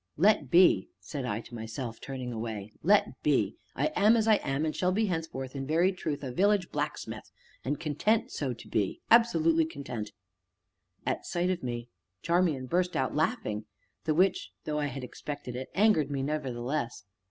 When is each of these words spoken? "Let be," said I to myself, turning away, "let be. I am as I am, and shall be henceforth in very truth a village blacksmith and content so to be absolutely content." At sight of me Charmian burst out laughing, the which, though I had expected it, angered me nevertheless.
"Let 0.17 0.49
be," 0.49 0.89
said 0.99 1.25
I 1.25 1.41
to 1.41 1.53
myself, 1.53 2.01
turning 2.01 2.33
away, 2.33 2.71
"let 2.81 3.21
be. 3.21 3.57
I 3.75 3.91
am 3.95 4.17
as 4.17 4.27
I 4.27 4.37
am, 4.37 4.65
and 4.65 4.75
shall 4.75 4.91
be 4.91 5.05
henceforth 5.05 5.55
in 5.55 5.67
very 5.67 5.91
truth 5.91 6.23
a 6.23 6.31
village 6.31 6.71
blacksmith 6.71 7.29
and 7.63 7.79
content 7.79 8.31
so 8.31 8.51
to 8.51 8.67
be 8.67 8.99
absolutely 9.11 9.65
content." 9.67 10.11
At 11.05 11.27
sight 11.27 11.51
of 11.51 11.61
me 11.61 11.87
Charmian 12.23 12.65
burst 12.65 12.95
out 12.97 13.13
laughing, 13.13 13.65
the 14.05 14.15
which, 14.15 14.49
though 14.63 14.79
I 14.79 14.87
had 14.87 15.03
expected 15.03 15.55
it, 15.55 15.69
angered 15.75 16.09
me 16.09 16.23
nevertheless. 16.23 17.03